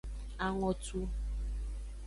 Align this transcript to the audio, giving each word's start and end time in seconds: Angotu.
Angotu. 0.45 0.99